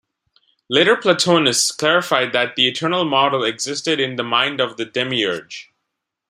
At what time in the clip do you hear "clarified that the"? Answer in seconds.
1.71-2.67